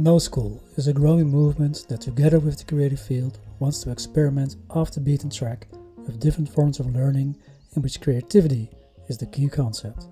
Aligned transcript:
No 0.00 0.18
School 0.18 0.62
is 0.76 0.88
a 0.88 0.94
growing 0.94 1.28
movement 1.28 1.84
that, 1.90 2.00
together 2.00 2.38
with 2.38 2.56
the 2.56 2.64
creative 2.64 2.98
field, 2.98 3.38
wants 3.58 3.82
to 3.82 3.90
experiment 3.90 4.56
off 4.70 4.92
the 4.92 4.98
beaten 4.98 5.28
track 5.28 5.66
with 5.98 6.18
different 6.18 6.48
forms 6.48 6.80
of 6.80 6.96
learning 6.96 7.36
in 7.76 7.82
which 7.82 8.00
creativity 8.00 8.70
is 9.08 9.18
the 9.18 9.26
key 9.26 9.46
concept. 9.46 10.06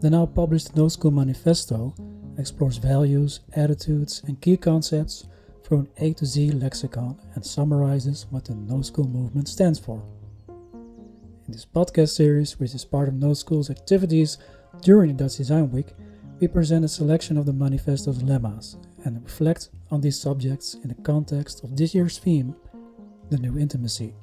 The 0.00 0.10
now 0.10 0.26
published 0.26 0.76
No 0.76 0.88
School 0.88 1.10
Manifesto 1.10 1.94
explores 2.36 2.76
values, 2.76 3.40
attitudes, 3.54 4.22
and 4.26 4.38
key 4.42 4.58
concepts 4.58 5.24
through 5.64 5.78
an 5.78 5.88
A 5.96 6.12
to 6.12 6.26
Z 6.26 6.50
lexicon 6.50 7.18
and 7.34 7.46
summarizes 7.46 8.26
what 8.28 8.44
the 8.44 8.54
No 8.54 8.82
School 8.82 9.08
movement 9.08 9.48
stands 9.48 9.78
for. 9.78 10.02
In 10.50 11.52
this 11.52 11.64
podcast 11.64 12.10
series, 12.10 12.60
which 12.60 12.74
is 12.74 12.84
part 12.84 13.08
of 13.08 13.14
No 13.14 13.32
School's 13.32 13.70
activities 13.70 14.36
during 14.82 15.16
the 15.16 15.24
Dutch 15.24 15.38
Design 15.38 15.70
Week, 15.70 15.94
we 16.38 16.46
present 16.46 16.84
a 16.84 16.88
selection 16.88 17.38
of 17.38 17.46
the 17.46 17.52
manifesto's 17.52 18.22
lemmas 18.22 18.76
and 19.04 19.22
reflect 19.22 19.70
on 19.90 20.02
these 20.02 20.20
subjects 20.20 20.74
in 20.74 20.88
the 20.88 21.02
context 21.02 21.64
of 21.64 21.76
this 21.76 21.94
year's 21.94 22.18
theme, 22.18 22.54
the 23.30 23.38
new 23.38 23.58
intimacy. 23.58 24.14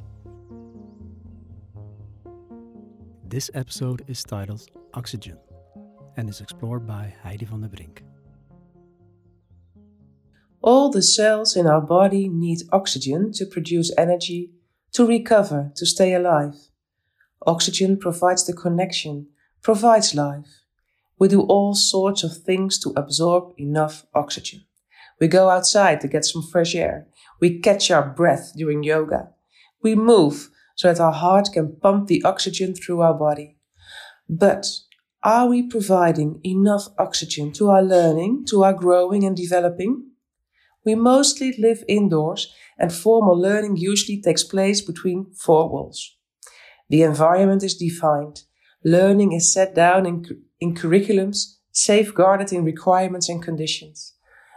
This 3.28 3.50
episode 3.56 4.04
is 4.08 4.24
titled 4.24 4.70
Oxygen 4.94 5.40
and 6.16 6.30
is 6.30 6.40
explored 6.40 6.86
by 6.86 7.16
Heidi 7.24 7.46
van 7.46 7.62
der 7.62 7.68
Brink. 7.68 8.04
All 10.62 10.92
the 10.92 11.02
cells 11.02 11.56
in 11.56 11.66
our 11.66 11.82
body 11.82 12.30
need 12.30 12.60
oxygen 12.72 13.32
to 13.34 13.46
produce 13.46 13.92
energy, 13.98 14.52
to 14.92 15.06
recover, 15.06 15.72
to 15.76 15.86
stay 15.86 16.14
alive. 16.14 16.54
Oxygen 17.48 17.98
provides 17.98 18.46
the 18.46 18.54
connection, 18.54 19.28
provides 19.64 20.14
life. 20.14 20.63
We 21.24 21.30
do 21.30 21.44
all 21.44 21.74
sorts 21.74 22.26
of 22.26 22.36
things 22.36 22.78
to 22.80 22.92
absorb 22.98 23.54
enough 23.58 24.06
oxygen. 24.14 24.66
We 25.22 25.30
go 25.30 25.50
outside 25.50 26.02
to 26.02 26.10
get 26.10 26.26
some 26.26 26.44
fresh 26.52 26.76
air. 26.76 27.08
We 27.40 27.62
catch 27.62 27.90
our 27.92 28.10
breath 28.10 28.52
during 28.58 28.84
yoga. 28.84 29.30
We 29.82 29.96
move 29.96 30.50
so 30.76 30.90
that 30.90 31.00
our 31.00 31.14
heart 31.14 31.48
can 31.54 31.78
pump 31.82 32.08
the 32.08 32.22
oxygen 32.26 32.76
through 32.76 33.00
our 33.00 33.14
body. 33.14 33.56
But 34.28 34.66
are 35.24 35.48
we 35.48 35.64
providing 35.64 36.42
enough 36.44 36.90
oxygen 37.00 37.54
to 37.54 37.70
our 37.70 37.82
learning, 37.82 38.44
to 38.50 38.66
our 38.66 38.74
growing 38.74 39.24
and 39.24 39.38
developing? 39.38 40.08
We 40.84 40.94
mostly 40.96 41.56
live 41.58 41.86
indoors 41.88 42.54
and 42.78 42.92
formal 42.92 43.40
learning 43.40 43.78
usually 43.78 44.22
takes 44.22 44.44
place 44.44 44.82
between 44.82 45.32
four 45.34 45.70
walls. 45.70 46.18
The 46.90 47.04
environment 47.04 47.64
is 47.64 47.78
defined. 47.78 48.42
Learning 48.84 49.32
is 49.32 49.54
set 49.54 49.74
down 49.74 50.06
in 50.06 50.26
in 50.64 50.74
curriculums 50.74 51.58
safeguarded 51.74 52.54
in 52.54 52.64
requirements 52.64 53.28
and 53.28 53.44
conditions. 53.44 54.14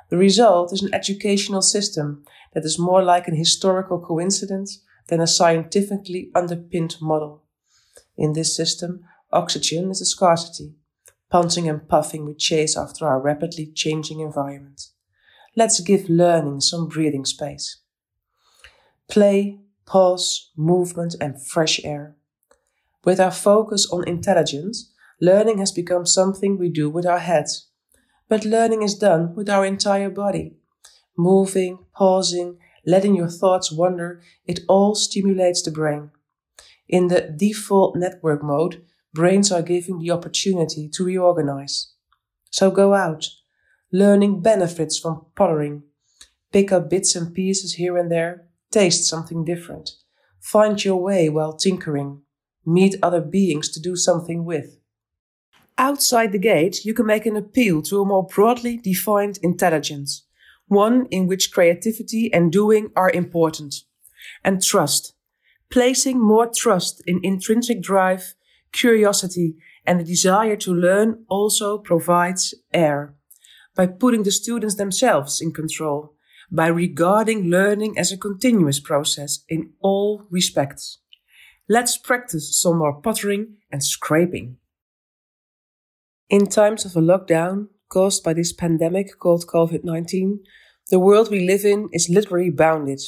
The 0.09 0.17
result 0.17 0.73
is 0.73 0.83
an 0.83 0.95
educational 0.95 1.63
system 1.63 2.23
that 2.55 2.65
is 2.65 2.79
more 2.79 3.03
like 3.03 3.27
an 3.27 3.35
historical 3.35 3.99
coincidence 3.99 4.85
than 5.09 5.21
a 5.21 5.27
scientifically 5.27 6.31
underpinned 6.33 6.97
model. 7.01 7.43
In 8.17 8.35
this 8.35 8.55
system, 8.55 9.01
oxygen 9.33 9.91
is 9.91 10.01
a 10.01 10.07
scarcity. 10.07 10.75
Panting 11.29 11.69
and 11.69 11.89
puffing 11.89 12.25
we 12.25 12.35
chase 12.35 12.77
after 12.77 13.05
our 13.05 13.21
rapidly 13.21 13.67
changing 13.75 14.21
environment. 14.21 14.81
Let's 15.57 15.81
give 15.81 16.09
learning 16.09 16.61
some 16.61 16.87
breathing 16.87 17.25
space. 17.25 17.79
Play, 19.09 19.59
pause, 19.87 20.53
movement, 20.57 21.17
and 21.21 21.45
fresh 21.45 21.81
air. 21.83 22.15
With 23.05 23.19
our 23.19 23.33
focus 23.33 23.91
on 23.91 24.07
intelligence, 24.07 24.93
Learning 25.21 25.59
has 25.59 25.73
become 25.73 26.05
something 26.05 26.59
we 26.59 26.69
do 26.69 26.91
with 26.91 27.07
our 27.07 27.19
heads. 27.19 27.69
But 28.29 28.45
learning 28.45 28.83
is 28.83 28.95
done 28.95 29.35
with 29.35 29.49
our 29.49 29.65
entire 29.65 30.11
body. 30.11 30.57
Moving, 31.17 31.79
pausing, 31.95 32.59
letting 32.85 33.17
your 33.17 33.29
thoughts 33.29 33.73
wander, 33.73 34.21
it 34.47 34.61
all 34.69 34.95
stimulates 34.95 35.63
the 35.63 35.71
brain. 35.71 36.11
In 36.89 37.09
the 37.09 37.23
default 37.23 37.97
network 37.97 38.43
mode, 38.43 38.85
brains 39.15 39.51
are 39.51 39.63
given 39.63 39.99
the 39.99 40.11
opportunity 40.11 40.89
to 40.91 41.05
reorganize. 41.05 41.93
So 42.51 42.71
go 42.71 42.95
out. 42.95 43.27
Learning 43.93 44.43
benefits 44.43 44.99
from 44.99 45.27
pottering. 45.35 45.85
Pick 46.53 46.71
up 46.73 46.91
bits 46.91 47.17
and 47.17 47.35
pieces 47.35 47.75
here 47.75 47.97
and 47.97 48.11
there. 48.11 48.47
Taste 48.71 49.05
something 49.09 49.45
different. 49.45 49.91
Find 50.41 50.85
your 50.85 50.97
way 50.97 51.29
while 51.29 51.57
tinkering. 51.57 52.23
Meet 52.65 52.97
other 53.03 53.21
beings 53.21 53.71
to 53.71 53.81
do 53.81 53.97
something 53.97 54.45
with. 54.45 54.79
Outside 55.79 56.33
the 56.33 56.39
gate, 56.39 56.87
you 56.87 56.95
can 56.95 57.05
make 57.05 57.27
an 57.27 57.37
appeal 57.37 57.83
to 57.83 58.01
a 58.01 58.07
more 58.07 58.27
broadly 58.27 58.79
defined 58.79 59.39
intelligence, 59.43 60.25
one 60.69 61.07
in 61.11 61.27
which 61.27 61.53
creativity 61.53 62.33
and 62.33 62.51
doing 62.51 62.91
are 62.97 63.11
important, 63.11 63.75
and 64.43 64.63
trust, 64.63 65.13
placing 65.71 66.19
more 66.19 66.47
trust 66.47 67.03
in 67.07 67.21
intrinsic 67.23 67.83
drive, 67.83 68.35
curiosity, 68.73 69.57
and 69.85 70.01
the 70.01 70.05
desire 70.05 70.57
to 70.57 70.73
learn 70.73 71.25
also 71.29 71.77
provides 71.77 72.55
air. 72.73 73.15
By 73.75 73.87
putting 73.87 74.23
the 74.23 74.31
students 74.31 74.77
themselves 74.77 75.43
in 75.43 75.53
control, 75.53 76.15
by 76.51 76.69
regarding 76.69 77.51
learning 77.51 77.99
as 77.99 78.11
a 78.11 78.17
continuous 78.17 78.81
process 78.81 79.45
in 79.47 79.73
all 79.81 80.27
respects. 80.31 80.99
Let's 81.69 81.99
practice 81.99 82.59
some 82.59 82.79
more 82.79 83.01
pottering 83.03 83.57
and 83.71 83.85
scraping. 83.85 84.57
In 86.29 86.47
times 86.47 86.85
of 86.85 86.97
a 86.97 87.01
lockdown 87.01 87.69
caused 87.89 88.25
by 88.25 88.35
this 88.35 88.53
pandemic 88.53 89.17
called 89.21 89.47
COVID 89.47 89.85
19, 89.85 90.41
the 90.91 90.99
world 90.99 91.31
we 91.31 91.47
live 91.47 91.65
in 91.65 91.89
is 91.93 92.09
literally 92.09 92.51
bounded. 92.51 93.01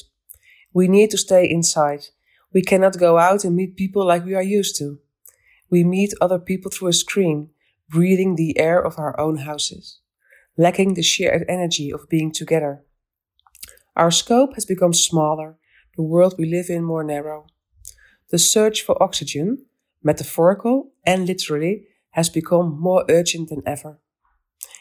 We 0.72 0.86
need 0.86 1.10
to 1.10 1.18
stay 1.18 1.50
inside. 1.50 2.10
We 2.54 2.62
cannot 2.62 2.96
go 2.96 3.18
out 3.18 3.42
and 3.44 3.56
meet 3.56 3.74
people 3.74 4.06
like 4.06 4.24
we 4.24 4.36
are 4.36 4.42
used 4.42 4.76
to. 4.78 5.00
We 5.68 5.82
meet 5.82 6.14
other 6.20 6.38
people 6.38 6.70
through 6.70 6.90
a 6.90 6.92
screen, 6.92 7.50
breathing 7.88 8.36
the 8.36 8.56
air 8.56 8.80
of 8.80 9.00
our 9.00 9.18
own 9.18 9.38
houses, 9.38 9.98
lacking 10.56 10.94
the 10.94 11.02
shared 11.02 11.44
energy 11.48 11.92
of 11.92 12.08
being 12.08 12.30
together. 12.30 12.84
Our 13.96 14.12
scope 14.12 14.54
has 14.54 14.64
become 14.64 14.94
smaller, 14.94 15.56
the 15.96 16.04
world 16.04 16.36
we 16.38 16.48
live 16.48 16.70
in 16.70 16.84
more 16.84 17.02
narrow. 17.02 17.46
The 18.30 18.38
search 18.38 18.82
for 18.82 19.02
oxygen, 19.02 19.66
metaphorical 20.04 20.92
and 21.04 21.26
literally, 21.26 21.87
has 22.18 22.28
become 22.28 22.76
more 22.80 23.04
urgent 23.08 23.48
than 23.48 23.62
ever. 23.64 24.00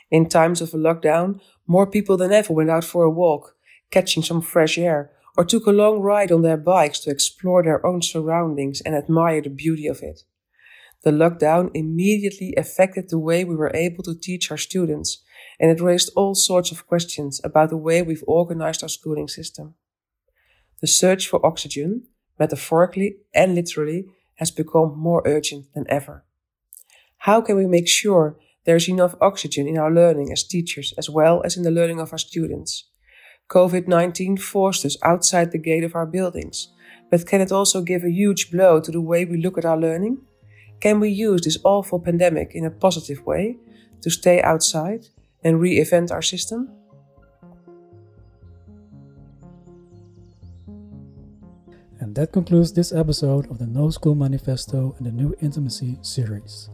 In 0.09 0.27
times 0.27 0.59
of 0.59 0.73
a 0.73 0.77
lockdown, 0.77 1.39
more 1.67 1.85
people 1.85 2.17
than 2.17 2.31
ever 2.31 2.51
went 2.51 2.71
out 2.71 2.83
for 2.83 3.03
a 3.03 3.11
walk, 3.11 3.55
catching 3.91 4.23
some 4.23 4.41
fresh 4.41 4.75
air, 4.79 5.11
or 5.37 5.45
took 5.45 5.67
a 5.67 5.79
long 5.83 5.99
ride 5.99 6.31
on 6.31 6.41
their 6.41 6.57
bikes 6.57 6.99
to 7.01 7.11
explore 7.11 7.61
their 7.61 7.85
own 7.85 8.01
surroundings 8.01 8.81
and 8.81 8.95
admire 8.95 9.39
the 9.39 9.51
beauty 9.51 9.85
of 9.85 10.01
it. 10.01 10.21
The 11.03 11.11
lockdown 11.11 11.69
immediately 11.75 12.55
affected 12.57 13.09
the 13.09 13.19
way 13.19 13.43
we 13.43 13.55
were 13.55 13.75
able 13.75 14.03
to 14.05 14.19
teach 14.19 14.49
our 14.49 14.57
students, 14.57 15.21
and 15.59 15.69
it 15.69 15.79
raised 15.79 16.11
all 16.15 16.33
sorts 16.33 16.71
of 16.71 16.87
questions 16.87 17.39
about 17.43 17.69
the 17.69 17.77
way 17.77 18.01
we've 18.01 18.23
organized 18.25 18.81
our 18.81 18.89
schooling 18.89 19.27
system. 19.27 19.75
The 20.81 20.87
search 20.87 21.27
for 21.27 21.45
oxygen, 21.45 22.07
metaphorically 22.39 23.17
and 23.31 23.53
literally, 23.53 24.05
has 24.37 24.49
become 24.49 24.97
more 24.97 25.21
urgent 25.23 25.67
than 25.75 25.85
ever. 25.87 26.23
How 27.19 27.41
can 27.41 27.57
we 27.57 27.67
make 27.67 27.87
sure 27.87 28.37
there's 28.65 28.87
enough 28.87 29.15
oxygen 29.21 29.67
in 29.67 29.77
our 29.77 29.91
learning 29.91 30.31
as 30.31 30.43
teachers 30.43 30.93
as 30.97 31.09
well 31.09 31.41
as 31.43 31.57
in 31.57 31.63
the 31.63 31.71
learning 31.71 31.99
of 31.99 32.11
our 32.11 32.17
students? 32.17 32.85
COVID 33.49 33.87
19 33.87 34.37
forced 34.37 34.85
us 34.85 34.97
outside 35.03 35.51
the 35.51 35.57
gate 35.57 35.83
of 35.83 35.95
our 35.95 36.05
buildings, 36.05 36.69
but 37.09 37.25
can 37.25 37.41
it 37.41 37.51
also 37.51 37.81
give 37.81 38.03
a 38.03 38.11
huge 38.11 38.51
blow 38.51 38.79
to 38.79 38.91
the 38.91 39.01
way 39.01 39.25
we 39.25 39.41
look 39.41 39.57
at 39.57 39.65
our 39.65 39.77
learning? 39.77 40.17
Can 40.79 40.99
we 40.99 41.09
use 41.09 41.41
this 41.41 41.57
awful 41.63 41.99
pandemic 41.99 42.51
in 42.53 42.65
a 42.65 42.71
positive 42.71 43.25
way 43.25 43.57
to 44.01 44.09
stay 44.09 44.41
outside 44.41 45.07
and 45.43 45.59
reinvent 45.59 46.11
our 46.11 46.21
system? 46.21 46.69
And 51.99 52.13
that 52.15 52.31
concludes 52.31 52.73
this 52.73 52.93
episode 52.93 53.49
of 53.49 53.57
the 53.57 53.65
No 53.65 53.89
School 53.89 54.13
Manifesto 54.13 54.95
and 54.97 55.07
the 55.07 55.11
New 55.11 55.35
Intimacy 55.41 55.97
series. 56.01 56.69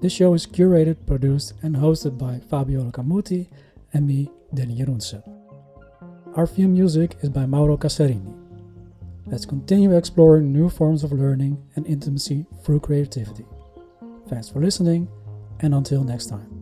This 0.00 0.12
show 0.12 0.34
is 0.34 0.46
curated, 0.46 1.06
produced, 1.06 1.54
and 1.62 1.74
hosted 1.74 2.18
by 2.18 2.38
Fabiola 2.50 2.92
Camuti 2.92 3.48
and 3.94 4.06
me, 4.06 4.30
Danny 4.52 4.76
Jeroense. 4.76 5.22
Our 6.34 6.46
theme 6.46 6.74
music 6.74 7.16
is 7.22 7.30
by 7.30 7.46
Mauro 7.46 7.78
Casarini. 7.78 8.34
Let's 9.24 9.46
continue 9.46 9.96
exploring 9.96 10.52
new 10.52 10.68
forms 10.68 11.02
of 11.02 11.12
learning 11.12 11.62
and 11.76 11.86
intimacy 11.86 12.44
through 12.62 12.80
creativity. 12.80 13.46
Thanks 14.28 14.50
for 14.50 14.60
listening, 14.60 15.08
and 15.60 15.74
until 15.74 16.04
next 16.04 16.26
time. 16.26 16.55